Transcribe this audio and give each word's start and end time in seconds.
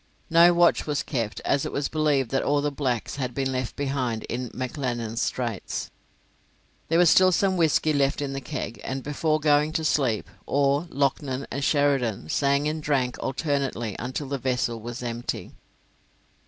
No 0.31 0.51
watch 0.51 0.87
was 0.87 1.03
kept, 1.03 1.41
as 1.41 1.63
it 1.63 1.71
was 1.71 1.87
believed 1.87 2.31
that 2.31 2.41
all 2.41 2.59
the 2.59 2.71
blacks 2.71 3.17
had 3.17 3.35
been 3.35 3.51
left 3.51 3.75
behind 3.75 4.23
in 4.23 4.49
McLennan's 4.49 5.21
Straits. 5.21 5.91
There 6.87 6.97
was 6.97 7.07
still 7.11 7.31
some 7.31 7.55
whisky 7.55 7.93
left 7.93 8.19
in 8.19 8.33
the 8.33 8.41
keg; 8.41 8.81
and, 8.83 9.03
before 9.03 9.39
going 9.39 9.71
to 9.73 9.85
sleep, 9.85 10.27
Orr, 10.47 10.87
Loughnan, 10.89 11.45
and 11.51 11.63
Sheridan 11.63 12.29
sang 12.29 12.67
and 12.67 12.81
drank 12.81 13.17
alternately 13.19 13.95
until 13.99 14.27
the 14.29 14.39
vessel 14.39 14.81
was 14.81 15.03
empty. 15.03 15.51